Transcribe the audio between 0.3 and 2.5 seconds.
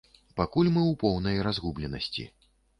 Пакуль мы ў поўнай разгубленасці.